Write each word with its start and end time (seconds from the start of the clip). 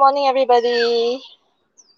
Morning, 0.00 0.28
everybody. 0.28 1.20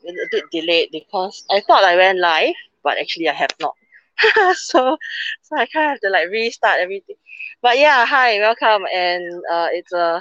A 0.08 0.12
bit 0.32 0.44
delayed 0.50 0.88
because 0.92 1.44
I 1.50 1.60
thought 1.60 1.84
I 1.84 1.96
went 1.96 2.18
live, 2.18 2.54
but 2.82 2.98
actually 2.98 3.28
I 3.28 3.34
have 3.34 3.50
not. 3.60 3.74
so, 4.56 4.98
so 5.42 5.56
I 5.56 5.66
kind 5.66 5.86
of 5.86 5.90
have 5.92 6.00
to 6.00 6.10
like 6.10 6.28
restart 6.28 6.80
everything. 6.80 7.16
But 7.62 7.78
yeah, 7.78 8.04
hi, 8.04 8.40
welcome, 8.40 8.84
and 8.92 9.42
uh, 9.52 9.68
it's 9.72 9.92
a 9.92 10.20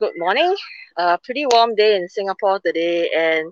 good 0.00 0.12
morning. 0.18 0.54
A 0.98 1.18
pretty 1.24 1.46
warm 1.46 1.74
day 1.74 1.96
in 1.96 2.08
Singapore 2.08 2.60
today, 2.60 3.10
and 3.16 3.50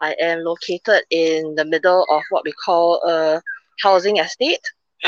I 0.00 0.14
am 0.20 0.40
located 0.44 1.04
in 1.10 1.54
the 1.54 1.64
middle 1.64 2.06
of 2.10 2.22
what 2.30 2.44
we 2.44 2.52
call 2.52 3.02
a 3.02 3.42
housing 3.82 4.18
estate. 4.18 4.62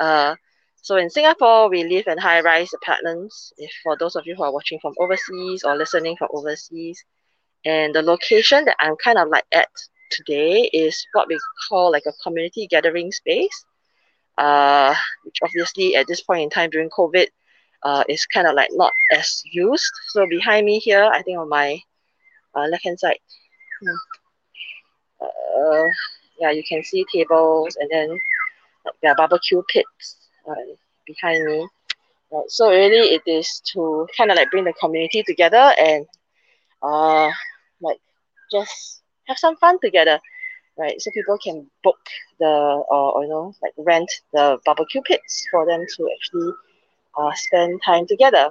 uh, 0.00 0.36
so 0.84 0.96
in 0.96 1.08
Singapore, 1.08 1.70
we 1.70 1.82
live 1.82 2.06
in 2.08 2.18
high-rise 2.18 2.68
apartments. 2.74 3.54
If 3.56 3.72
for 3.82 3.96
those 3.96 4.16
of 4.16 4.26
you 4.26 4.34
who 4.36 4.42
are 4.42 4.52
watching 4.52 4.78
from 4.80 4.92
overseas 5.00 5.64
or 5.64 5.76
listening 5.78 6.14
from 6.18 6.28
overseas, 6.34 7.02
and 7.64 7.94
the 7.94 8.02
location 8.02 8.66
that 8.66 8.76
I'm 8.80 8.94
kind 9.02 9.16
of 9.16 9.28
like 9.28 9.46
at 9.50 9.68
today 10.10 10.68
is 10.74 11.02
what 11.14 11.26
we 11.26 11.38
call 11.70 11.90
like 11.90 12.02
a 12.06 12.12
community 12.22 12.66
gathering 12.66 13.12
space, 13.12 13.64
uh, 14.36 14.94
which 15.24 15.38
obviously 15.42 15.96
at 15.96 16.06
this 16.06 16.20
point 16.20 16.42
in 16.42 16.50
time 16.50 16.68
during 16.68 16.90
COVID, 16.90 17.28
uh, 17.82 18.04
is 18.06 18.26
kind 18.26 18.46
of 18.46 18.54
like 18.54 18.68
not 18.72 18.92
as 19.10 19.42
used. 19.54 19.90
So 20.08 20.26
behind 20.26 20.66
me 20.66 20.80
here, 20.80 21.04
I 21.10 21.22
think 21.22 21.38
on 21.38 21.48
my 21.48 21.80
uh, 22.54 22.66
left 22.66 22.84
hand 22.84 23.00
side, 23.00 23.20
hmm, 23.80 25.24
uh, 25.24 25.84
yeah, 26.40 26.50
you 26.50 26.62
can 26.68 26.84
see 26.84 27.06
tables 27.10 27.74
and 27.80 27.88
then 27.90 28.10
like, 28.84 28.94
there 29.00 29.12
are 29.12 29.16
barbecue 29.16 29.62
pits 29.72 30.23
behind 31.06 31.44
me. 31.44 31.68
Right. 32.32 32.48
So 32.48 32.70
really, 32.70 33.14
it 33.16 33.22
is 33.26 33.62
to 33.74 34.06
kind 34.16 34.30
of 34.30 34.36
like 34.36 34.50
bring 34.50 34.64
the 34.64 34.72
community 34.80 35.22
together 35.26 35.72
and 35.78 36.06
uh, 36.82 37.30
like 37.80 37.98
just 38.50 39.02
have 39.28 39.38
some 39.38 39.56
fun 39.56 39.78
together, 39.80 40.18
right? 40.78 41.00
So 41.00 41.10
people 41.12 41.38
can 41.42 41.66
book 41.82 41.98
the 42.40 42.46
or, 42.46 43.12
or 43.16 43.22
you 43.24 43.28
know 43.30 43.54
like 43.62 43.72
rent 43.78 44.10
the 44.32 44.58
barbecue 44.64 45.02
pits 45.02 45.46
for 45.50 45.66
them 45.66 45.84
to 45.96 46.08
actually 46.14 46.52
uh, 47.18 47.32
spend 47.34 47.80
time 47.84 48.06
together. 48.06 48.50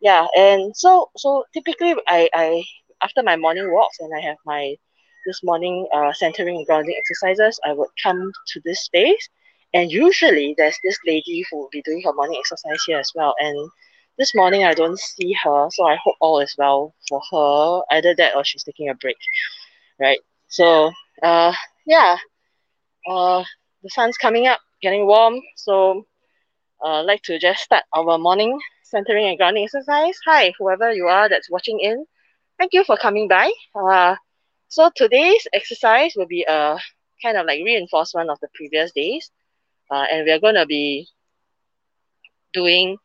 Yeah, 0.00 0.26
and 0.36 0.76
so 0.76 1.10
so 1.16 1.44
typically 1.52 1.94
I 2.06 2.28
I 2.34 2.64
after 3.02 3.22
my 3.22 3.36
morning 3.36 3.72
walks 3.72 3.98
and 4.00 4.12
I 4.14 4.20
have 4.20 4.36
my 4.44 4.76
this 5.26 5.42
morning 5.42 5.86
uh, 5.94 6.12
centering 6.12 6.56
and 6.56 6.66
grounding 6.66 6.94
exercises, 6.98 7.58
I 7.64 7.72
would 7.72 7.90
come 8.02 8.32
to 8.52 8.60
this 8.64 8.84
space, 8.84 9.28
and 9.74 9.90
usually 9.90 10.54
there's 10.56 10.78
this 10.82 10.98
lady 11.06 11.44
who 11.50 11.58
will 11.58 11.68
be 11.70 11.82
doing 11.82 12.02
her 12.02 12.12
morning 12.12 12.38
exercise 12.38 12.82
here 12.86 12.98
as 12.98 13.12
well, 13.14 13.34
and 13.38 13.70
this 14.18 14.34
morning 14.34 14.64
I 14.64 14.74
don't 14.74 14.98
see 14.98 15.32
her, 15.44 15.68
so 15.70 15.86
I 15.86 15.96
hope 16.02 16.16
all 16.20 16.40
is 16.40 16.54
well 16.58 16.94
for 17.08 17.20
her. 17.32 17.96
Either 17.96 18.14
that 18.16 18.36
or 18.36 18.44
she's 18.44 18.64
taking 18.64 18.88
a 18.88 18.94
break, 18.94 19.16
right? 19.98 20.18
So, 20.48 20.90
uh, 21.22 21.54
yeah, 21.86 22.16
uh, 23.08 23.44
the 23.82 23.88
sun's 23.88 24.18
coming 24.18 24.46
up, 24.46 24.60
getting 24.82 25.06
warm, 25.06 25.40
so 25.56 26.04
uh, 26.84 27.02
like 27.02 27.22
to 27.22 27.38
just 27.38 27.62
start 27.62 27.84
our 27.94 28.18
morning 28.18 28.58
centering 28.84 29.26
and 29.26 29.38
grounding 29.38 29.64
exercise. 29.64 30.18
Hi, 30.26 30.52
whoever 30.58 30.92
you 30.92 31.06
are 31.06 31.28
that's 31.28 31.50
watching 31.50 31.78
in, 31.80 32.04
thank 32.58 32.72
you 32.72 32.84
for 32.84 32.96
coming 32.96 33.28
by. 33.28 33.50
Uh, 33.74 34.16
so 34.68 34.90
today's 34.94 35.46
exercise 35.52 36.14
will 36.16 36.26
be 36.26 36.44
a 36.48 36.78
kind 37.22 37.36
of 37.36 37.46
like 37.46 37.62
reinforcement 37.64 38.30
of 38.30 38.38
the 38.40 38.48
previous 38.54 38.92
days, 38.92 39.30
uh, 39.90 40.06
and 40.10 40.24
we 40.24 40.32
are 40.32 40.40
going 40.40 40.54
to 40.54 40.66
be 40.66 41.08
doing 42.52 42.96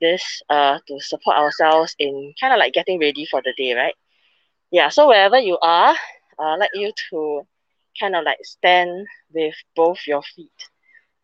this 0.00 0.42
uh, 0.50 0.78
to 0.86 1.00
support 1.00 1.36
ourselves 1.36 1.94
in 1.98 2.34
kind 2.40 2.52
of 2.52 2.58
like 2.58 2.72
getting 2.74 3.00
ready 3.00 3.26
for 3.30 3.40
the 3.44 3.54
day, 3.56 3.74
right? 3.74 3.94
Yeah, 4.70 4.88
so 4.88 5.08
wherever 5.08 5.38
you 5.38 5.58
are, 5.62 5.94
uh, 6.38 6.42
I'd 6.42 6.58
like 6.58 6.70
you 6.74 6.92
to 7.10 7.42
kind 7.98 8.16
of 8.16 8.24
like 8.24 8.38
stand 8.42 9.06
with 9.32 9.54
both 9.76 9.98
your 10.06 10.22
feet 10.22 10.50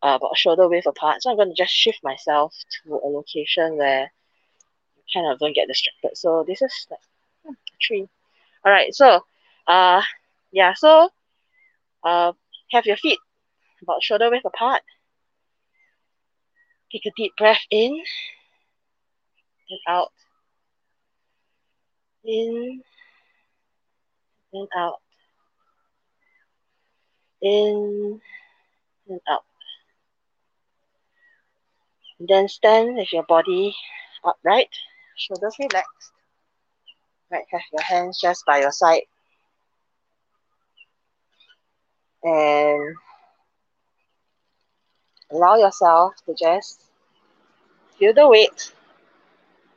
uh, 0.02 0.18
about 0.20 0.36
shoulder 0.36 0.68
width 0.68 0.86
apart. 0.86 1.22
So 1.22 1.30
I'm 1.30 1.36
going 1.36 1.48
to 1.48 1.54
just 1.62 1.72
shift 1.72 1.98
myself 2.02 2.54
to 2.84 2.94
a 2.94 3.08
location 3.08 3.76
where 3.76 4.10
you 4.96 5.02
kind 5.12 5.32
of 5.32 5.38
don't 5.38 5.54
get 5.54 5.68
distracted. 5.68 6.16
So 6.16 6.44
this 6.46 6.62
is 6.62 6.86
like 6.90 7.00
hmm, 7.44 7.52
a 7.52 7.76
tree. 7.80 8.08
All 8.64 8.72
right, 8.72 8.94
so 8.94 9.20
uh, 9.66 10.02
yeah, 10.52 10.74
so 10.74 11.10
uh, 12.04 12.32
have 12.72 12.86
your 12.86 12.96
feet 12.96 13.18
about 13.82 14.02
shoulder 14.02 14.30
width 14.30 14.44
apart. 14.44 14.82
Take 16.92 17.06
a 17.06 17.10
deep 17.16 17.32
breath 17.36 17.60
in 17.70 18.02
and 19.70 19.80
out. 19.88 20.12
In 22.24 22.82
and 24.52 24.68
out. 24.76 24.98
In 27.42 28.20
and 29.08 29.20
out. 29.28 29.44
And 32.18 32.28
then 32.28 32.48
stand 32.48 32.96
with 32.96 33.12
your 33.12 33.22
body 33.24 33.74
upright, 34.24 34.68
shoulders 35.16 35.56
relaxed. 35.58 36.12
Right, 37.30 37.44
have 37.50 37.62
your 37.72 37.82
hands 37.82 38.20
just 38.20 38.44
by 38.44 38.60
your 38.60 38.72
side. 38.72 39.02
And 42.24 42.96
allow 45.32 45.56
yourself 45.56 46.14
to 46.26 46.34
just 46.34 46.82
feel 47.98 48.14
the 48.14 48.28
weight 48.28 48.72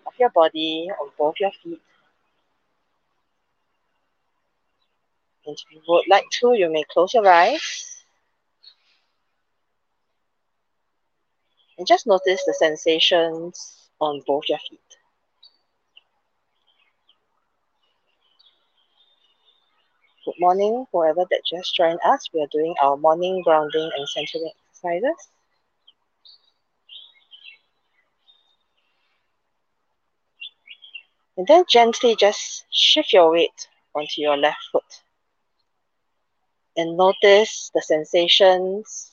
of 0.07 0.13
your 0.19 0.29
body 0.29 0.89
on 1.01 1.09
both 1.17 1.35
your 1.39 1.51
feet. 1.63 1.81
And 5.45 5.57
if 5.57 5.63
you 5.71 5.81
would 5.87 6.05
like 6.09 6.25
to, 6.39 6.53
you 6.53 6.71
may 6.71 6.83
close 6.91 7.13
your 7.13 7.27
eyes. 7.27 8.03
And 11.77 11.87
just 11.87 12.07
notice 12.07 12.43
the 12.45 12.53
sensations 12.57 13.89
on 13.99 14.21
both 14.27 14.43
your 14.47 14.59
feet. 14.69 14.79
Good 20.25 20.35
morning, 20.39 20.85
whoever 20.93 21.25
that 21.29 21.41
just 21.45 21.75
joined 21.75 21.99
us. 22.05 22.29
We 22.33 22.41
are 22.41 22.47
doing 22.51 22.73
our 22.81 22.95
morning 22.95 23.41
grounding 23.43 23.91
and 23.97 24.07
centering 24.09 24.49
exercises. 24.69 25.32
And 31.37 31.47
then 31.47 31.63
gently 31.69 32.15
just 32.15 32.65
shift 32.71 33.11
your 33.11 33.31
weight 33.31 33.67
onto 33.95 34.21
your 34.21 34.37
left 34.37 34.63
foot. 34.71 34.83
And 36.77 36.97
notice 36.97 37.71
the 37.73 37.81
sensations 37.81 39.11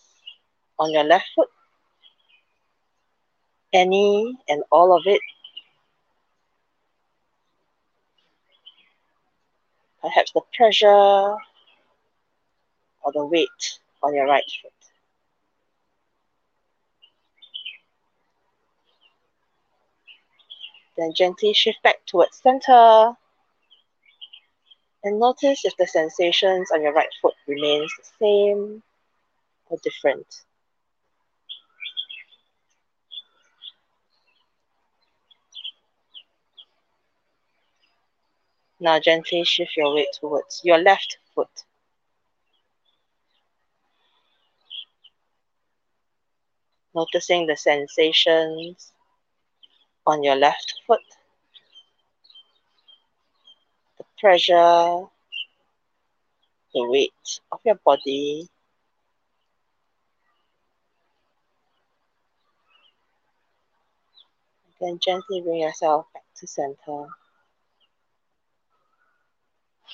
on 0.78 0.92
your 0.92 1.04
left 1.04 1.28
foot. 1.34 1.48
Any 3.72 4.36
and 4.48 4.62
all 4.70 4.97
of 4.97 5.03
it. 5.06 5.20
Perhaps 10.03 10.33
the 10.33 10.41
pressure 10.56 10.89
or 13.03 13.12
the 13.12 13.24
weight 13.24 13.78
on 14.03 14.15
your 14.15 14.27
right 14.27 14.44
foot. 14.62 14.72
Then 21.00 21.14
gently 21.14 21.54
shift 21.54 21.82
back 21.82 22.04
towards 22.04 22.42
center. 22.42 23.16
And 25.02 25.18
notice 25.18 25.64
if 25.64 25.74
the 25.78 25.86
sensations 25.86 26.70
on 26.70 26.82
your 26.82 26.92
right 26.92 27.08
foot 27.22 27.32
remains 27.47 27.91
the 27.97 28.04
same 28.18 28.82
or 29.70 29.78
different. 29.82 30.26
Now 38.78 39.00
gently 39.00 39.42
shift 39.44 39.78
your 39.78 39.94
weight 39.94 40.12
towards 40.12 40.60
your 40.64 40.76
left 40.76 41.16
foot. 41.34 41.64
Noticing 46.94 47.46
the 47.46 47.56
sensations 47.56 48.92
on 50.06 50.22
your 50.22 50.36
left 50.36 50.74
foot. 50.86 51.00
The 53.98 54.04
pressure, 54.18 55.06
the 56.74 56.88
weight 56.88 57.41
of 57.52 57.60
your 57.64 57.76
body. 57.84 58.48
Then 64.80 64.98
gently 65.04 65.42
bring 65.42 65.60
yourself 65.60 66.06
back 66.14 66.24
to 66.36 66.46
center. 66.46 67.06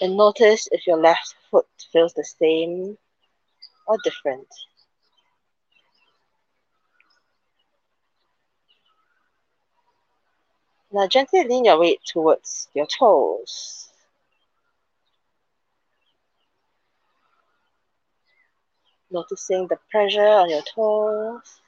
And 0.01 0.17
notice 0.17 0.69
if 0.71 0.87
your 0.87 0.99
left 0.99 1.35
foot 1.51 1.67
feels 1.93 2.13
the 2.13 2.25
same 2.25 2.97
or 3.87 3.97
different. 4.05 4.47
Now 10.97 11.07
gently 11.07 11.45
lean 11.45 11.67
your 11.67 11.79
weight 11.79 12.01
towards 12.07 12.69
your 12.73 12.87
toes. 12.87 13.91
Noticing 19.11 19.67
the 19.67 19.77
pressure 19.91 20.27
on 20.27 20.49
your 20.49 20.63
toes. 20.63 21.61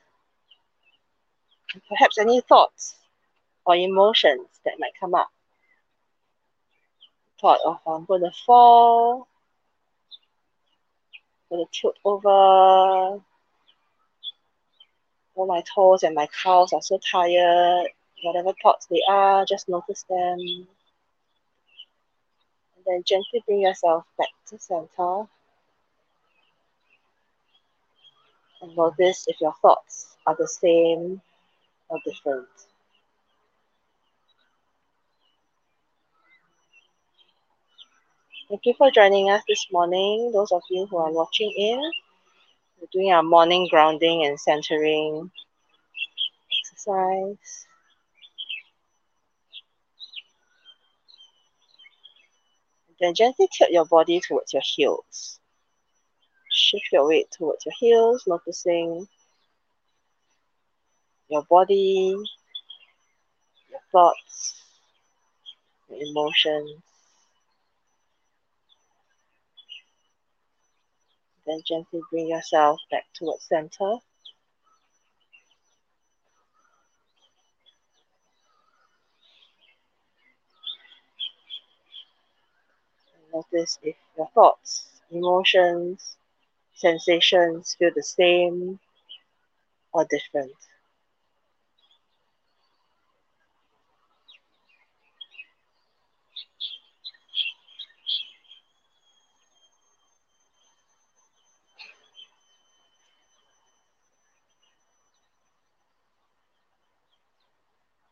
Perhaps 1.91 2.17
any 2.17 2.41
thoughts 2.41 2.97
or 3.67 3.77
emotions 3.77 4.49
that 4.65 4.81
might 4.81 4.99
come 4.99 5.15
up. 5.15 5.29
Thought 7.39 7.61
of 7.67 7.81
I'm 7.87 8.07
going 8.07 8.23
to 8.23 8.33
fall, 8.47 9.29
going 11.51 11.67
to 11.67 11.71
tilt 11.79 11.99
over, 12.03 12.29
all 12.29 13.23
my 15.37 15.63
toes 15.75 16.03
and 16.03 16.15
my 16.15 16.29
calves 16.43 16.73
are 16.73 16.81
so 16.81 16.99
tired. 17.13 17.89
Whatever 18.23 18.53
thoughts 18.63 18.87
they 18.87 19.03
are, 19.09 19.45
just 19.45 19.69
notice 19.69 20.05
them. 20.09 20.39
And 20.41 20.67
then 22.87 23.03
gently 23.07 23.43
bring 23.47 23.61
yourself 23.61 24.05
back 24.19 24.29
to 24.49 24.59
center. 24.59 25.29
And 28.63 28.77
notice 28.77 29.25
if 29.29 29.41
your 29.41 29.55
thoughts 29.63 30.17
are 30.27 30.37
the 30.37 30.49
same 30.49 31.21
or 31.89 31.99
different. 32.05 32.49
Thank 38.49 38.63
you 38.65 38.75
for 38.79 38.91
joining 38.91 39.31
us 39.31 39.43
this 39.47 39.67
morning. 39.71 40.33
Those 40.33 40.53
of 40.53 40.63
you 40.71 40.87
who 40.87 40.97
are 40.97 41.13
watching 41.13 41.53
in, 41.57 41.79
we're 42.81 42.89
doing 42.93 43.13
our 43.13 43.23
morning 43.23 43.69
grounding 43.71 44.25
and 44.25 44.41
centering 44.41 45.31
exercise. 46.51 47.68
Then 53.01 53.15
gently 53.15 53.49
tilt 53.53 53.71
your 53.71 53.85
body 53.85 54.21
towards 54.21 54.53
your 54.53 54.63
heels. 54.65 55.39
Shift 56.51 56.87
your 56.93 57.07
weight 57.07 57.31
towards 57.31 57.65
your 57.65 57.75
heels, 57.79 58.25
noticing 58.27 59.07
your 61.29 61.45
body, 61.49 62.17
your 63.71 63.81
thoughts, 63.93 64.63
your 65.89 66.01
emotions. 66.01 66.83
Then 71.47 71.63
gently 71.67 72.01
bring 72.11 72.29
yourself 72.29 72.81
back 72.91 73.05
towards 73.15 73.45
center. 73.45 73.97
Notice 83.39 83.79
if 83.85 83.95
your 84.17 84.29
thoughts, 84.35 85.01
emotions, 85.13 86.17
sensations 86.75 87.77
feel 87.79 87.93
the 87.95 88.03
same 88.03 88.81
or 89.93 90.05
different. 90.11 90.51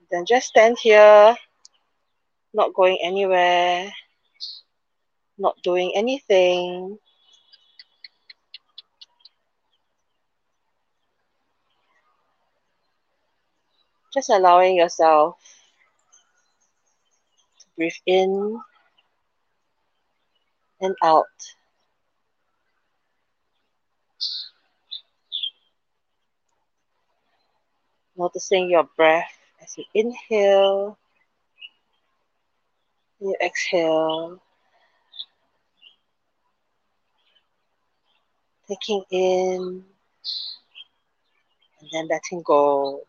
Then 0.09 0.25
just 0.25 0.47
stand 0.47 0.79
here, 0.81 1.37
not 2.55 2.75
going 2.75 2.99
anywhere, 3.03 3.93
not 5.39 5.61
doing 5.63 5.93
anything. 5.95 6.99
Just 14.15 14.31
allowing 14.31 14.77
yourself 14.77 15.37
to 17.61 17.67
breathe 17.77 17.93
in 18.07 18.61
and 20.81 20.95
out. 21.03 21.27
Noticing 28.17 28.71
your 28.71 28.85
breath 28.97 29.31
as 29.63 29.77
you 29.77 29.85
inhale, 29.95 30.99
you 33.21 33.37
exhale. 33.43 34.41
Taking 38.69 39.05
in 39.11 39.85
and 41.81 41.91
then 41.93 42.09
letting 42.09 42.43
go. 42.43 43.07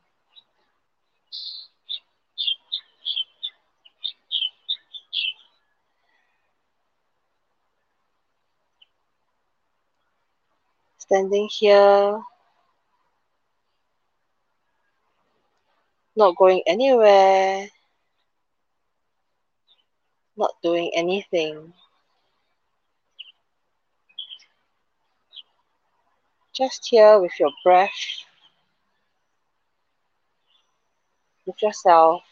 Standing 10.99 11.47
here, 11.57 12.21
not 16.17 16.35
going 16.35 16.61
anywhere, 16.67 17.69
not 20.35 20.51
doing 20.61 20.91
anything. 20.93 21.73
Just 26.57 26.87
here 26.89 27.19
with 27.21 27.33
your 27.39 27.51
breath, 27.63 27.91
with 31.45 31.61
yourself. 31.61 32.23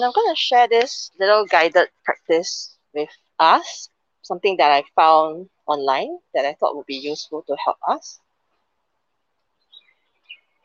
And 0.00 0.06
I'm 0.06 0.12
going 0.14 0.34
to 0.34 0.40
share 0.40 0.66
this 0.66 1.10
little 1.20 1.44
guided 1.44 1.88
practice 2.06 2.74
with 2.94 3.10
us, 3.38 3.90
something 4.22 4.56
that 4.56 4.70
I 4.70 4.82
found 4.96 5.50
online 5.66 6.16
that 6.32 6.46
I 6.46 6.54
thought 6.54 6.74
would 6.74 6.86
be 6.86 6.96
useful 6.96 7.44
to 7.46 7.54
help 7.62 7.76
us. 7.86 8.18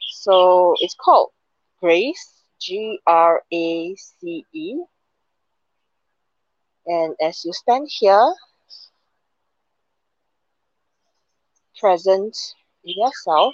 So 0.09 0.75
it's 0.79 0.95
called 0.95 1.31
Grace, 1.81 2.43
G 2.61 2.97
R 3.05 3.43
A 3.51 3.95
C 3.95 4.45
E. 4.53 4.77
And 6.87 7.13
as 7.21 7.43
you 7.43 7.51
stand 7.51 7.89
here, 7.91 8.35
present 11.77 12.37
in 12.85 12.93
yourself, 13.03 13.53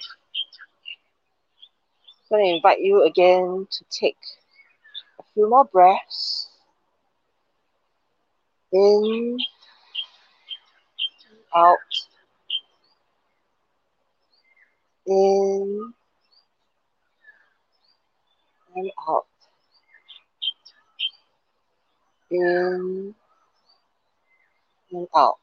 I'm 2.31 2.37
going 2.37 2.45
to 2.45 2.55
invite 2.57 2.81
you 2.81 3.03
again 3.03 3.65
to 3.71 3.85
take 3.89 4.17
few 5.33 5.49
more 5.49 5.65
breaths. 5.65 6.47
In, 8.73 9.37
out, 11.55 11.77
in, 15.05 15.93
and 18.75 18.91
out, 19.09 19.25
in, 22.29 23.13
and 24.91 25.07
out. 25.15 25.37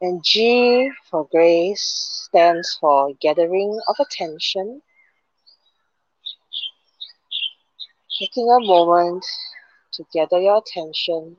And 0.00 0.22
G 0.24 0.90
for 1.10 1.26
grace 1.30 1.82
stands 2.26 2.76
for 2.80 3.12
gathering 3.20 3.80
of 3.88 3.96
attention. 3.98 4.82
Taking 8.18 8.50
a 8.50 8.60
moment 8.64 9.24
to 9.92 10.04
gather 10.10 10.40
your 10.40 10.58
attention 10.58 11.36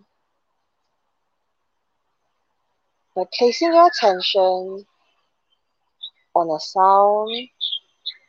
by 3.15 3.23
placing 3.35 3.73
your 3.73 3.87
attention 3.87 4.85
on 6.35 6.55
a 6.55 6.59
sound, 6.59 7.49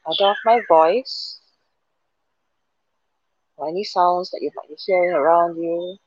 either 0.07 0.31
of 0.31 0.37
my 0.47 0.61
voice 0.67 1.41
or 3.59 3.69
any 3.69 3.85
sounds 3.85 4.31
that 4.31 4.41
you 4.41 4.51
might 4.57 4.69
be 4.69 4.77
hearing 4.87 5.15
around 5.15 5.57
you, 5.57 5.99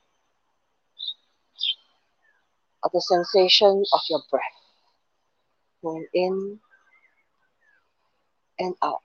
or 2.83 2.89
the 2.91 3.01
sensation 3.01 3.83
of 3.93 4.01
your 4.09 4.21
breath 4.31 4.41
going 5.83 6.07
in 6.15 6.59
and 8.57 8.73
out. 8.81 8.97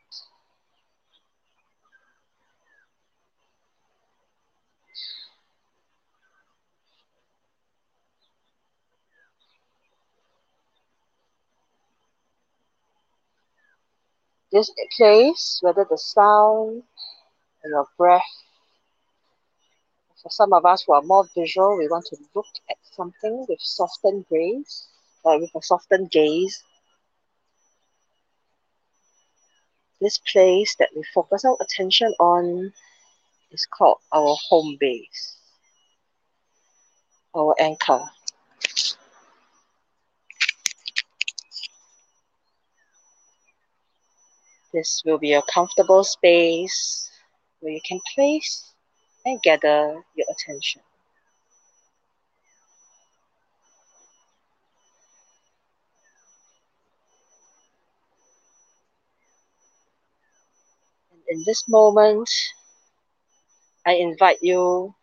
This 14.57 14.73
place, 14.97 15.59
whether 15.61 15.85
the 15.85 15.99
sound 15.99 16.83
and 17.63 17.71
your 17.73 17.87
breath, 17.99 18.23
for 20.23 20.31
some 20.31 20.55
of 20.55 20.65
us 20.65 20.83
who 20.83 20.95
are 20.95 21.03
more 21.03 21.29
visual, 21.37 21.77
we 21.77 21.89
want 21.89 22.07
to 22.07 22.17
look 22.35 22.47
at 22.71 22.79
something 22.83 23.45
with 23.51 23.61
softened 23.61 24.25
gaze, 24.31 24.89
or 25.25 25.39
with 25.39 25.51
a 25.55 25.61
softened 25.61 26.11
gaze. 26.11 26.65
This 30.01 30.17
place 30.33 30.75
that 30.79 30.89
we 30.97 31.03
focus 31.15 31.45
our 31.45 31.59
attention 31.61 32.15
on 32.19 32.73
is 33.51 33.67
called 33.67 33.99
our 34.11 34.39
home 34.49 34.79
base, 34.81 35.37
our 37.35 37.55
anchor. 37.61 38.09
This 44.77 45.03
will 45.07 45.17
be 45.17 45.33
a 45.33 45.41
comfortable 45.41 46.05
space 46.05 47.11
where 47.61 47.73
you 47.73 47.81
can 47.89 47.99
place 48.15 48.75
and 49.25 49.41
gather 49.41 50.05
your 50.15 50.27
attention. 50.31 50.83
And 61.11 61.21
in 61.31 61.43
this 61.47 61.67
moment, 61.71 62.29
I 63.87 63.93
invite 63.93 64.43
you 64.43 64.95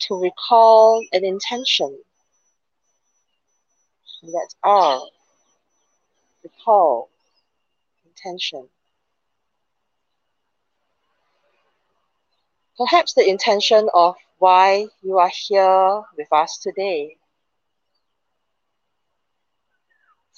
to 0.00 0.20
recall 0.20 1.02
an 1.14 1.24
intention. 1.24 1.98
That's 4.24 4.56
R. 4.62 5.00
Recall 6.44 7.11
intention. 8.24 8.68
Perhaps 12.78 13.14
the 13.14 13.28
intention 13.28 13.88
of 13.94 14.16
why 14.38 14.86
you 15.02 15.18
are 15.18 15.30
here 15.32 16.02
with 16.16 16.26
us 16.32 16.58
today. 16.58 17.16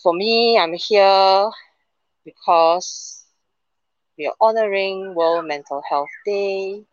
For 0.03 0.13
me, 0.13 0.59
I'm 0.59 0.75
here 0.75 1.51
because 2.25 3.25
we 4.19 4.27
are 4.27 4.35
honoring 4.41 5.15
World 5.15 5.47
Mental 5.47 5.83
Health 5.89 6.09
Day. 6.27 6.85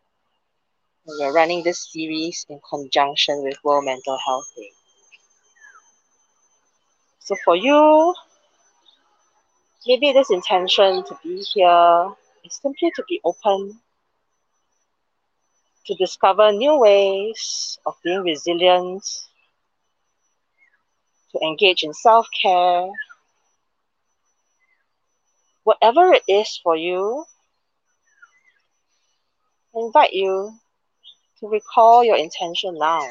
We're 1.04 1.32
running 1.34 1.64
this 1.64 1.92
series 1.92 2.46
in 2.48 2.60
conjunction 2.70 3.42
with 3.42 3.58
World 3.64 3.84
Mental 3.84 4.18
Health 4.24 4.46
Day. 4.56 4.70
So 7.18 7.36
for 7.44 7.56
you, 7.56 8.14
maybe 9.86 10.12
this 10.12 10.30
intention 10.30 11.04
to 11.04 11.18
be 11.22 11.36
here 11.38 12.12
is 12.44 12.54
simply 12.54 12.90
to 12.96 13.04
be 13.08 13.20
open 13.24 13.80
to 15.86 15.94
discover 15.94 16.52
new 16.52 16.78
ways 16.78 17.78
of 17.86 17.94
being 18.04 18.22
resilient, 18.22 19.04
to 21.32 21.38
engage 21.42 21.82
in 21.82 21.92
self 21.92 22.26
care. 22.40 22.88
Whatever 25.64 26.12
it 26.12 26.22
is 26.28 26.60
for 26.62 26.76
you, 26.76 27.24
I 29.74 29.80
invite 29.80 30.12
you 30.12 30.52
to 31.40 31.48
recall 31.48 32.04
your 32.04 32.16
intention 32.16 32.76
now. 32.78 33.02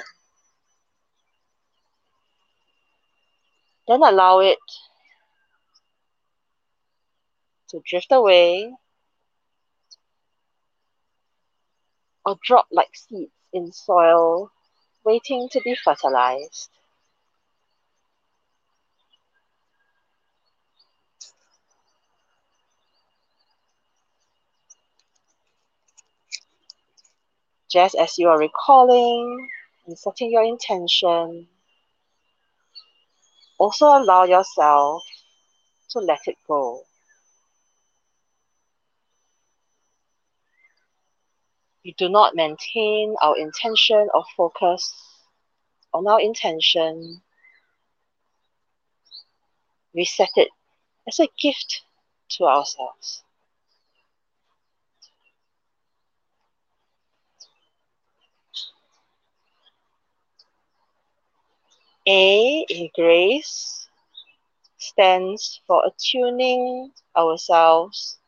Then 3.87 4.03
allow 4.03 4.39
it 4.39 4.59
to 7.71 7.81
drift 7.85 8.11
away 8.11 8.73
or 12.25 12.37
drop 12.45 12.67
like 12.71 12.95
seeds 12.95 13.31
in 13.53 13.71
soil 13.71 14.51
waiting 15.03 15.49
to 15.51 15.61
be 15.61 15.75
fertilized. 15.75 16.69
Just 27.71 27.95
as 27.95 28.17
you 28.17 28.27
are 28.27 28.37
recalling 28.37 29.47
and 29.87 29.97
setting 29.97 30.29
your 30.29 30.43
intention, 30.43 31.47
also 33.57 33.85
allow 33.85 34.25
yourself 34.25 35.03
to 35.91 35.99
let 35.99 36.19
it 36.27 36.35
go. 36.47 36.83
We 41.83 41.93
do 41.97 42.09
not 42.09 42.35
maintain 42.35 43.15
our 43.21 43.37
intention 43.37 44.07
or 44.13 44.23
focus 44.37 44.93
on 45.93 46.07
our 46.07 46.21
intention. 46.21 47.21
We 49.93 50.05
set 50.05 50.29
it 50.35 50.49
as 51.07 51.19
a 51.19 51.27
gift 51.39 51.81
to 52.37 52.45
ourselves. 52.45 53.23
A 62.07 62.65
in 62.69 62.89
grace 62.95 63.87
stands 64.77 65.61
for 65.67 65.83
attuning 65.85 66.91
ourselves, 67.15 68.20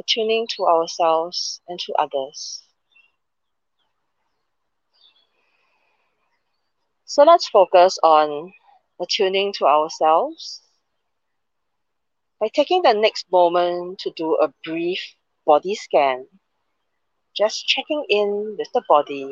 attuning 0.00 0.48
to 0.56 0.66
ourselves 0.66 1.60
and 1.68 1.78
to 1.78 1.92
others. 1.94 2.62
So 7.04 7.24
let's 7.24 7.48
focus 7.48 7.98
on 8.02 8.52
attuning 9.00 9.52
to 9.54 9.66
ourselves 9.66 10.62
by 12.40 12.48
taking 12.54 12.82
the 12.82 12.94
next 12.94 13.26
moment 13.30 13.98
to 14.00 14.10
do 14.16 14.36
a 14.36 14.52
brief 14.64 15.00
body 15.44 15.74
scan, 15.74 16.26
just 17.36 17.66
checking 17.66 18.04
in 18.08 18.56
with 18.58 18.68
the 18.72 18.82
body. 18.88 19.28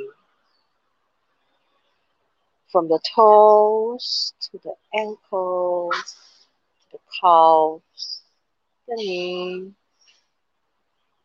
From 2.70 2.88
the 2.88 3.00
toes 3.14 4.34
to 4.50 4.58
the 4.62 4.74
ankles, 4.98 6.16
to 6.82 6.86
the 6.92 6.98
calves, 7.20 8.22
the 8.86 8.96
knees, 8.96 9.72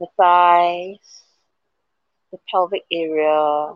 the 0.03 0.09
thighs, 0.17 1.23
the 2.33 2.37
pelvic 2.51 2.83
area, 2.91 3.73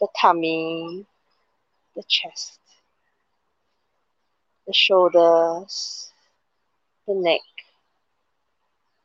the 0.00 0.08
tummy, 0.20 1.06
the 1.94 2.02
chest, 2.08 2.58
the 4.66 4.72
shoulders, 4.72 6.12
the 7.06 7.14
neck, 7.14 7.40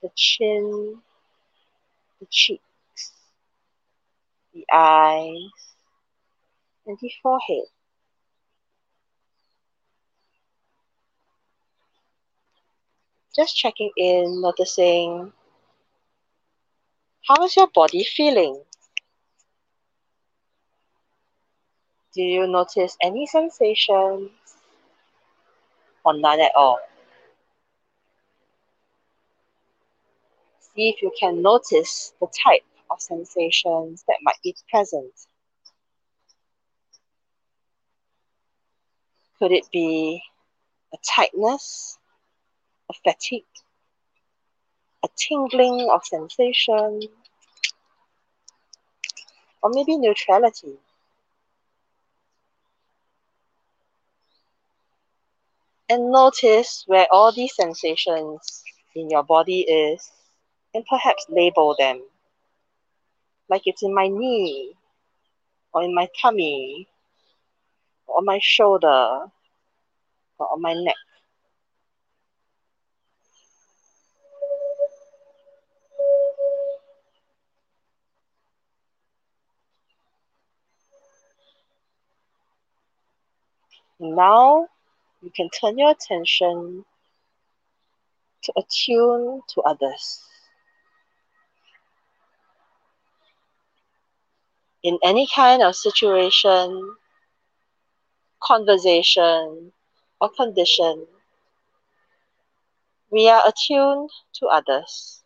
the 0.02 0.10
chin, 0.16 1.00
the 2.20 2.26
cheeks, 2.32 3.12
the 4.56 4.66
eyes, 4.74 5.36
and 6.88 6.98
the 7.00 7.12
forehead. 7.22 7.68
Just 13.36 13.56
checking 13.56 13.92
in, 13.96 14.42
noticing 14.42 15.32
how 17.28 17.44
is 17.46 17.56
your 17.56 17.68
body 17.68 18.04
feeling? 18.04 18.64
Do 22.16 22.24
you 22.24 22.48
notice 22.48 22.98
any 23.04 23.28
sensations 23.28 24.32
or 26.04 26.18
none 26.18 26.40
at 26.40 26.52
all? 26.56 26.80
See 30.74 30.90
if 30.90 31.04
you 31.04 31.12
can 31.20 31.44
notice 31.44 32.14
the 32.20 32.28
type 32.28 32.64
of 32.90 33.00
sensations 33.00 34.04
that 34.08 34.18
might 34.24 34.42
be 34.44 34.56
present. 34.72 35.14
Could 39.38 39.52
it 39.52 39.68
be 39.72 40.24
a 40.92 40.98
tightness 41.08 41.99
a 42.90 42.94
fatigue, 43.04 43.44
a 45.04 45.08
tingling 45.16 45.90
of 45.94 46.04
sensation, 46.06 47.02
or 49.62 49.70
maybe 49.74 49.98
neutrality. 49.98 50.78
And 55.90 56.12
notice 56.12 56.84
where 56.88 57.08
all 57.12 57.32
these 57.32 57.56
sensations 57.56 58.64
in 58.96 59.10
your 59.10 59.24
body 59.24 59.62
is, 59.62 60.12
and 60.74 60.86
perhaps 60.86 61.26
label 61.30 61.76
them. 61.80 62.02
Like 63.50 63.64
it's 63.66 63.82
in 63.82 63.94
my 63.94 64.08
knee, 64.08 64.74
or 65.74 65.84
in 65.84 65.96
my 65.96 66.08
tummy, 66.22 66.88
or 68.06 68.20
on 68.20 68.26
my 68.26 68.40
shoulder, 68.42 69.32
or 70.38 70.54
on 70.54 70.62
my 70.62 70.74
neck. 70.74 70.96
Now 84.00 84.68
you 85.22 85.30
can 85.30 85.50
turn 85.50 85.78
your 85.78 85.92
attention 85.92 86.86
to 88.44 88.54
attune 88.58 89.42
to 89.50 89.62
others. 89.62 90.24
In 94.82 94.98
any 95.04 95.28
kind 95.28 95.62
of 95.62 95.76
situation, 95.76 96.96
conversation, 98.42 99.74
or 100.22 100.30
condition, 100.30 101.06
we 103.12 103.28
are 103.28 103.42
attuned 103.46 104.10
to 104.36 104.46
others. 104.48 105.22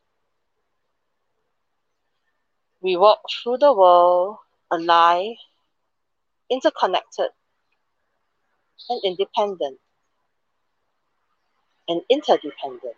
We 2.82 2.98
walk 2.98 3.22
through 3.30 3.60
the 3.60 3.74
world 3.74 4.38
alive, 4.72 5.36
interconnected, 6.50 7.30
and 8.90 9.02
independent, 9.04 9.80
and 11.88 12.02
interdependent. 12.10 12.96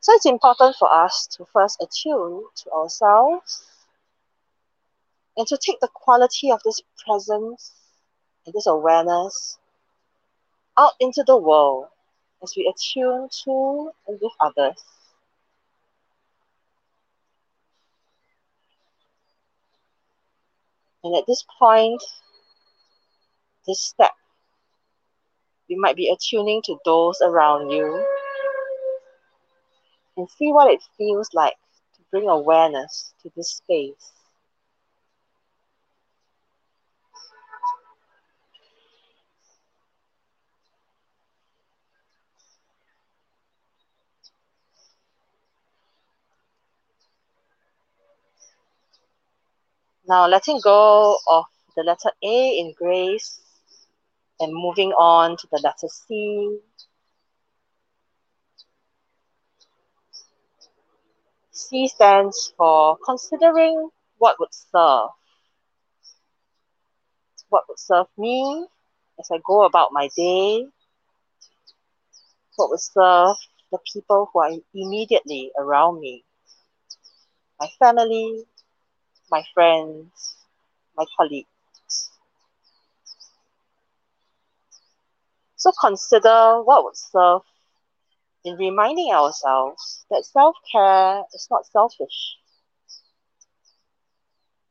So 0.00 0.14
it's 0.14 0.26
important 0.26 0.76
for 0.78 0.92
us 0.92 1.28
to 1.36 1.46
first 1.52 1.82
attune 1.82 2.44
to 2.56 2.70
ourselves 2.72 3.62
and 5.36 5.46
to 5.46 5.58
take 5.58 5.80
the 5.80 5.90
quality 5.92 6.50
of 6.50 6.60
this 6.64 6.80
presence 7.06 7.72
and 8.46 8.54
this 8.54 8.66
awareness 8.66 9.58
out 10.78 10.92
into 11.00 11.22
the 11.26 11.36
world 11.36 11.86
as 12.42 12.54
we 12.56 12.66
attune 12.66 13.28
to 13.44 13.90
and 14.08 14.18
with 14.20 14.32
others. 14.40 14.82
And 21.02 21.16
at 21.16 21.24
this 21.26 21.44
point, 21.58 22.02
this 23.66 23.80
step, 23.80 24.12
you 25.68 25.80
might 25.80 25.96
be 25.96 26.10
attuning 26.10 26.62
to 26.66 26.76
those 26.84 27.20
around 27.22 27.70
you 27.70 28.04
and 30.16 30.28
see 30.30 30.52
what 30.52 30.70
it 30.70 30.82
feels 30.98 31.30
like 31.32 31.54
to 31.94 32.02
bring 32.10 32.28
awareness 32.28 33.14
to 33.22 33.30
this 33.36 33.56
space. 33.56 34.19
Now 50.10 50.26
letting 50.26 50.58
go 50.60 51.18
of 51.28 51.44
the 51.76 51.84
letter 51.84 52.10
A 52.20 52.58
in 52.58 52.74
grace 52.76 53.38
and 54.40 54.52
moving 54.52 54.90
on 54.90 55.36
to 55.36 55.46
the 55.52 55.60
letter 55.62 55.86
C. 55.86 56.58
C 61.52 61.86
stands 61.86 62.52
for 62.56 62.98
considering 63.06 63.90
what 64.18 64.34
would 64.40 64.52
serve. 64.52 65.10
What 67.50 67.66
would 67.68 67.78
serve 67.78 68.08
me 68.18 68.66
as 69.20 69.28
I 69.30 69.38
go 69.46 69.62
about 69.62 69.90
my 69.92 70.08
day? 70.16 70.66
What 72.56 72.70
would 72.70 72.80
serve 72.80 73.36
the 73.70 73.78
people 73.92 74.28
who 74.32 74.40
are 74.40 74.50
immediately 74.74 75.52
around 75.56 76.00
me? 76.00 76.24
My 77.60 77.68
family, 77.78 78.44
my 79.30 79.42
friends, 79.54 80.36
my 80.96 81.04
colleagues. 81.16 81.48
So 85.56 85.70
consider 85.80 86.62
what 86.62 86.84
would 86.84 86.96
serve 86.96 87.42
in 88.44 88.56
reminding 88.56 89.12
ourselves 89.12 90.04
that 90.10 90.24
self 90.24 90.56
care 90.72 91.24
is 91.34 91.48
not 91.50 91.66
selfish. 91.66 92.36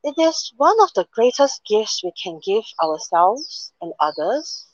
It 0.04 0.16
is 0.18 0.54
one 0.58 0.80
of 0.82 0.94
the 0.94 1.08
greatest 1.14 1.64
gifts 1.66 2.04
we 2.04 2.12
can 2.12 2.40
give 2.40 2.64
ourselves 2.82 3.74
and 3.82 3.94
others 4.00 4.68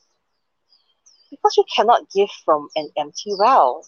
because 1.30 1.58
you 1.58 1.63
cannot 1.76 2.10
give 2.12 2.30
from 2.45 2.69
an 2.76 2.89
empty 2.98 3.34
well. 3.38 3.86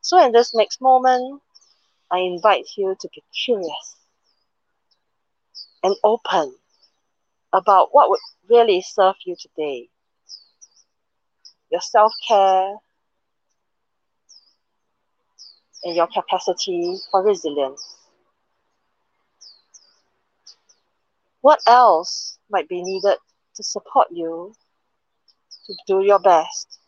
So, 0.00 0.18
in 0.24 0.32
this 0.32 0.54
next 0.54 0.80
moment, 0.80 1.42
I 2.14 2.18
invite 2.20 2.66
you 2.76 2.94
to 3.00 3.08
be 3.12 3.24
curious 3.44 3.96
and 5.82 5.96
open 6.04 6.54
about 7.52 7.88
what 7.90 8.08
would 8.08 8.20
really 8.48 8.82
serve 8.82 9.16
you 9.26 9.34
today. 9.36 9.88
Your 11.72 11.80
self 11.80 12.12
care 12.28 12.76
and 15.82 15.96
your 15.96 16.06
capacity 16.06 16.98
for 17.10 17.24
resilience. 17.24 17.82
What 21.40 21.58
else 21.66 22.38
might 22.48 22.68
be 22.68 22.80
needed 22.80 23.18
to 23.56 23.62
support 23.64 24.06
you 24.12 24.54
to 25.66 25.74
do 25.88 26.00
your 26.04 26.20
best? 26.20 26.78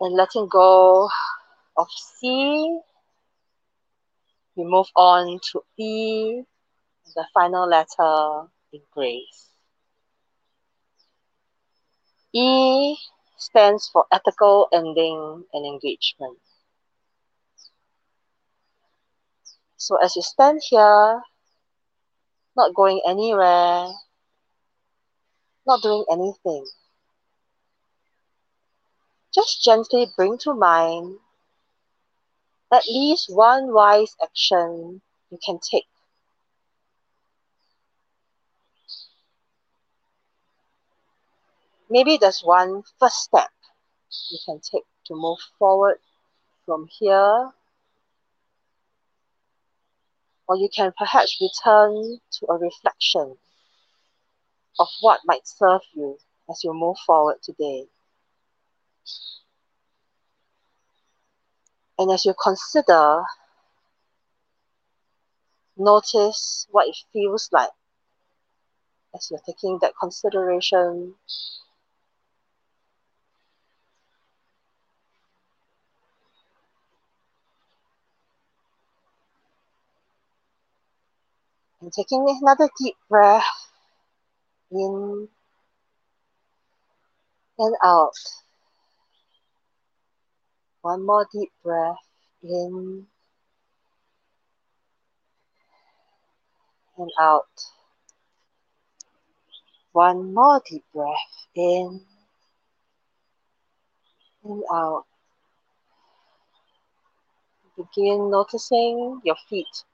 And 0.00 0.14
letting 0.14 0.48
go 0.48 1.08
of 1.76 1.88
C, 1.90 2.80
we 4.56 4.64
move 4.64 4.86
on 4.96 5.38
to 5.52 5.62
E, 5.76 6.42
the 7.14 7.26
final 7.34 7.68
letter 7.68 8.48
in 8.72 8.80
grace. 8.90 9.48
E 12.32 12.96
stands 13.36 13.88
for 13.92 14.06
ethical 14.12 14.68
ending 14.72 15.44
and 15.52 15.66
engagement. 15.66 16.38
So 19.76 19.96
as 19.96 20.14
you 20.14 20.22
stand 20.22 20.60
here, 20.68 21.22
not 22.56 22.74
going 22.74 23.00
anywhere, 23.06 23.88
not 25.66 25.82
doing 25.82 26.04
anything, 26.12 26.66
just 29.34 29.62
gently 29.62 30.06
bring 30.16 30.38
to 30.38 30.54
mind 30.54 31.18
at 32.72 32.86
least 32.86 33.26
one 33.28 33.72
wise 33.72 34.14
action 34.22 35.00
you 35.30 35.38
can 35.44 35.58
take. 35.58 35.86
Maybe 41.88 42.16
there's 42.16 42.42
one 42.42 42.84
first 43.00 43.16
step 43.16 43.50
you 44.30 44.38
can 44.46 44.60
take 44.60 44.84
to 45.06 45.14
move 45.14 45.38
forward 45.58 45.98
from 46.64 46.86
here. 46.88 47.50
Or 50.46 50.56
you 50.56 50.68
can 50.74 50.92
perhaps 50.96 51.40
return 51.40 52.18
to 52.38 52.46
a 52.48 52.58
reflection 52.58 53.36
of 54.78 54.88
what 55.00 55.20
might 55.24 55.46
serve 55.46 55.82
you 55.94 56.16
as 56.48 56.62
you 56.64 56.72
move 56.72 56.96
forward 57.06 57.36
today. 57.42 57.86
And 61.98 62.10
as 62.10 62.24
you 62.24 62.34
consider 62.42 63.24
notice 65.76 66.66
what 66.70 66.88
it 66.88 66.96
feels 67.12 67.48
like 67.52 67.70
as 69.14 69.28
you're 69.30 69.40
taking 69.46 69.78
that 69.80 69.92
consideration. 70.00 71.14
And 81.80 81.92
taking 81.92 82.26
another 82.28 82.68
deep 82.78 82.96
breath 83.08 83.44
in 84.70 85.28
and 87.58 87.74
out. 87.82 88.12
One 90.82 91.04
more 91.04 91.26
deep 91.30 91.52
breath 91.62 91.98
in 92.42 93.06
and 96.96 97.10
out. 97.20 97.64
One 99.92 100.32
more 100.32 100.62
deep 100.64 100.84
breath 100.94 101.48
in 101.54 102.00
and 104.44 104.62
out. 104.72 105.04
Begin 107.76 108.30
noticing 108.30 109.20
your 109.22 109.36
feet 109.48 109.84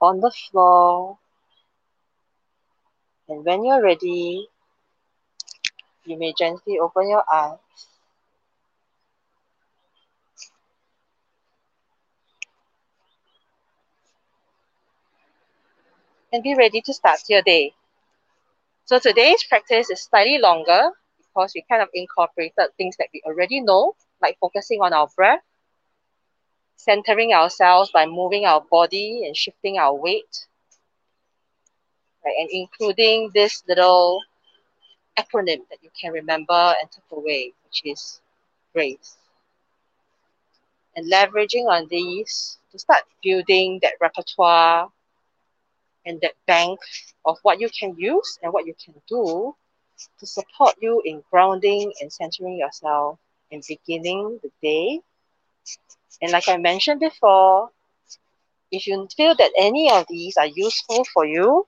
on 0.00 0.20
the 0.20 0.30
floor. 0.30 1.18
And 3.28 3.44
when 3.44 3.64
you're 3.64 3.82
ready, 3.82 4.48
you 6.04 6.18
may 6.18 6.32
gently 6.38 6.78
open 6.78 7.08
your 7.08 7.24
eyes. 7.32 7.58
And 16.34 16.42
be 16.42 16.56
ready 16.56 16.80
to 16.80 16.92
start 16.92 17.20
your 17.28 17.42
day. 17.42 17.74
So 18.86 18.98
today's 18.98 19.44
practice 19.44 19.88
is 19.88 20.00
slightly 20.02 20.38
longer 20.38 20.90
because 21.16 21.52
we 21.54 21.64
kind 21.70 21.80
of 21.80 21.88
incorporated 21.94 22.76
things 22.76 22.96
that 22.96 23.06
we 23.14 23.22
already 23.24 23.60
know, 23.60 23.94
like 24.20 24.36
focusing 24.40 24.80
on 24.82 24.92
our 24.92 25.06
breath, 25.14 25.44
centering 26.74 27.32
ourselves 27.32 27.92
by 27.92 28.06
moving 28.06 28.46
our 28.46 28.60
body 28.68 29.22
and 29.24 29.36
shifting 29.36 29.78
our 29.78 29.94
weight, 29.94 30.48
right? 32.24 32.34
And 32.40 32.48
including 32.50 33.30
this 33.32 33.62
little 33.68 34.20
acronym 35.16 35.68
that 35.70 35.78
you 35.82 35.90
can 36.00 36.10
remember 36.10 36.74
and 36.80 36.90
take 36.90 37.12
away, 37.12 37.52
which 37.64 37.82
is 37.84 38.20
GRACE. 38.72 39.18
And 40.96 41.08
leveraging 41.12 41.68
on 41.68 41.86
these 41.88 42.58
to 42.72 42.78
start 42.80 43.04
building 43.22 43.78
that 43.82 43.92
repertoire 44.00 44.90
and 46.06 46.20
that 46.20 46.34
bank 46.46 46.78
of 47.24 47.38
what 47.42 47.60
you 47.60 47.68
can 47.70 47.96
use 47.98 48.38
and 48.42 48.52
what 48.52 48.66
you 48.66 48.74
can 48.84 48.94
do 49.08 49.54
to 50.18 50.26
support 50.26 50.74
you 50.80 51.02
in 51.04 51.22
grounding 51.30 51.92
and 52.00 52.12
centering 52.12 52.58
yourself 52.58 53.18
and 53.52 53.62
beginning 53.68 54.40
the 54.42 54.50
day. 54.62 55.00
And 56.22 56.32
like 56.32 56.48
I 56.48 56.56
mentioned 56.58 57.00
before, 57.00 57.70
if 58.72 58.86
you 58.86 59.08
feel 59.16 59.34
that 59.36 59.52
any 59.58 59.90
of 59.90 60.06
these 60.08 60.36
are 60.36 60.46
useful 60.46 61.04
for 61.12 61.24
you, 61.26 61.66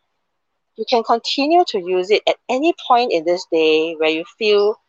you 0.76 0.84
can 0.88 1.02
continue 1.04 1.64
to 1.68 1.78
use 1.78 2.10
it 2.10 2.22
at 2.28 2.36
any 2.48 2.74
point 2.86 3.12
in 3.12 3.24
this 3.24 3.46
day 3.52 3.94
where 3.94 4.10
you 4.10 4.24
feel 4.38 4.80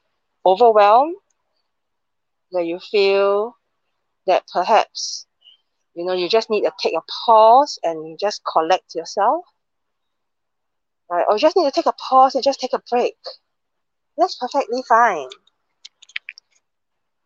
overwhelmed, 0.45 1.15
where 2.51 2.63
you 2.63 2.79
feel 2.79 3.55
that 4.27 4.43
perhaps 4.51 5.26
you 5.97 6.05
know 6.05 6.13
you 6.13 6.29
just 6.29 6.49
need 6.49 6.61
to 6.61 6.71
take 6.79 6.93
a 6.95 7.01
pause 7.25 7.79
and 7.83 8.17
just 8.19 8.41
collect 8.51 8.95
yourself. 8.95 9.45
Right? 11.09 11.25
Or 11.29 11.37
just 11.37 11.55
need 11.55 11.65
to 11.65 11.71
take 11.71 11.85
a 11.85 11.93
pause 11.93 12.35
and 12.35 12.43
just 12.43 12.59
take 12.59 12.73
a 12.73 12.81
break. 12.89 13.15
That's 14.17 14.35
perfectly 14.35 14.83
fine. 14.87 15.29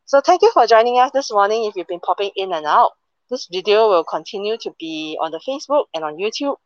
So 0.05 0.21
thank 0.21 0.41
you 0.41 0.51
for 0.51 0.67
joining 0.67 0.99
us 0.99 1.11
this 1.11 1.31
morning. 1.31 1.65
If 1.65 1.75
you've 1.75 1.87
been 1.87 1.99
popping 1.99 2.31
in 2.35 2.53
and 2.53 2.65
out 2.65 2.91
this 3.31 3.47
video 3.49 3.87
will 3.87 4.03
continue 4.03 4.57
to 4.57 4.75
be 4.77 5.17
on 5.21 5.31
the 5.31 5.39
facebook 5.47 5.85
and 5.95 6.03
on 6.03 6.17
youtube. 6.17 6.57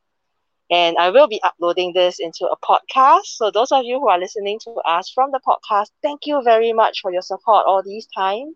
And 0.71 0.97
I 0.97 1.11
will 1.11 1.27
be 1.27 1.39
uploading 1.43 1.93
this 1.93 2.19
into 2.19 2.47
a 2.47 2.57
podcast. 2.57 3.25
So 3.37 3.51
those 3.51 3.71
of 3.71 3.83
you 3.85 3.99
who 3.99 4.09
are 4.09 4.19
listening 4.19 4.59
to 4.63 4.71
us 4.83 5.11
from 5.13 5.29
the 5.31 5.39
podcast, 5.47 5.91
thank 6.01 6.21
you 6.25 6.41
very 6.43 6.73
much 6.73 7.01
for 7.01 7.13
your 7.13 7.21
support 7.21 7.65
all 7.67 7.83
these 7.83 8.07
time. 8.17 8.55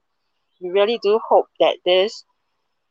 We 0.59 0.71
really 0.71 0.99
do 1.03 1.19
hope 1.29 1.45
that 1.59 1.77
this 1.85 2.25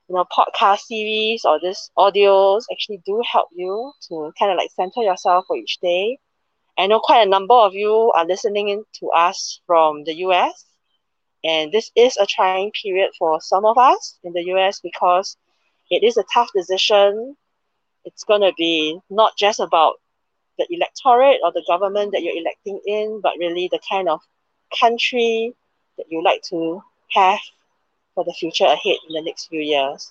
you 0.09 0.15
know 0.15 0.25
podcast 0.25 0.81
series 0.81 1.45
or 1.45 1.61
this 1.61 1.91
audios 1.99 2.65
actually 2.73 3.01
do 3.05 3.23
help 3.31 3.49
you 3.53 3.93
to 4.09 4.33
kind 4.39 4.51
of 4.53 4.57
like 4.59 4.71
center 4.73 5.03
yourself 5.03 5.45
for 5.47 5.57
each 5.57 5.79
day. 5.81 6.19
I 6.79 6.87
know 6.87 7.01
quite 7.01 7.27
a 7.27 7.31
number 7.31 7.55
of 7.55 7.75
you 7.75 8.13
are 8.17 8.27
listening 8.27 8.69
in 8.69 8.85
to 9.01 9.09
us 9.11 9.61
from 9.67 10.05
the 10.05 10.15
US. 10.27 10.65
And 11.45 11.73
this 11.73 11.91
is 11.97 12.17
a 12.17 12.27
trying 12.27 12.73
period 12.83 13.11
for 13.19 13.41
some 13.41 13.65
of 13.65 13.79
us 13.79 14.19
in 14.25 14.33
the 14.33 14.45
US 14.55 14.81
because 14.81 15.37
it 15.91 16.03
is 16.03 16.17
a 16.17 16.25
tough 16.33 16.51
decision 16.55 17.37
it's 18.09 18.25
going 18.25 18.41
to 18.41 18.53
be 18.57 18.99
not 19.11 19.37
just 19.37 19.61
about 19.61 19.97
the 20.59 20.67
electorate 20.71 21.41
or 21.43 21.53
the 21.53 21.65
government 21.67 22.13
that 22.13 22.23
you're 22.23 22.37
electing 22.37 22.81
in, 22.87 23.21
but 23.23 23.35
really 23.39 23.69
the 23.71 23.81
kind 23.89 24.09
of 24.09 24.21
country 24.81 25.53
that 25.97 26.07
you 26.09 26.23
like 26.23 26.43
to 26.43 26.83
have 27.13 27.39
for 28.19 28.25
the 28.25 28.33
future 28.33 28.65
ahead 28.65 28.97
in 29.09 29.15
the 29.15 29.23
next 29.23 29.47
few 29.47 29.61
years. 29.61 30.11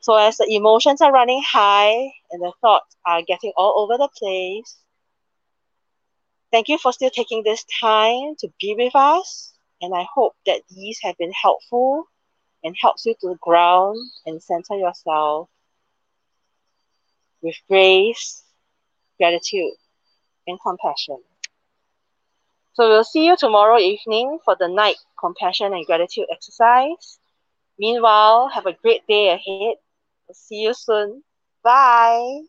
So, 0.00 0.14
as 0.14 0.36
the 0.36 0.46
emotions 0.54 1.00
are 1.00 1.10
running 1.10 1.42
high 1.42 2.12
and 2.30 2.42
the 2.42 2.52
thoughts 2.60 2.94
are 3.06 3.22
getting 3.22 3.54
all 3.56 3.78
over 3.78 3.96
the 3.96 4.10
place, 4.14 4.76
thank 6.52 6.68
you 6.68 6.76
for 6.76 6.92
still 6.92 7.08
taking 7.08 7.42
this 7.42 7.64
time 7.80 8.34
to 8.40 8.52
be 8.60 8.74
with 8.76 8.94
us. 8.94 9.54
And 9.80 9.94
I 9.94 10.06
hope 10.14 10.34
that 10.44 10.60
these 10.68 10.98
have 11.02 11.16
been 11.16 11.32
helpful 11.32 12.04
and 12.62 12.76
helps 12.78 13.06
you 13.06 13.14
to 13.22 13.38
ground 13.40 13.96
and 14.26 14.42
center 14.42 14.76
yourself 14.76 15.48
with 17.40 17.56
grace, 17.68 18.42
gratitude, 19.16 19.72
and 20.46 20.58
compassion. 20.60 21.20
So 22.72 22.88
we'll 22.88 23.04
see 23.04 23.26
you 23.26 23.36
tomorrow 23.36 23.78
evening 23.78 24.38
for 24.44 24.56
the 24.58 24.68
night 24.68 24.96
compassion 25.18 25.72
and 25.74 25.84
gratitude 25.86 26.26
exercise. 26.32 27.18
Meanwhile, 27.78 28.48
have 28.54 28.66
a 28.66 28.72
great 28.72 29.06
day 29.06 29.28
ahead. 29.30 29.76
We'll 30.28 30.34
see 30.34 30.62
you 30.62 30.74
soon. 30.74 31.22
Bye. 31.62 32.42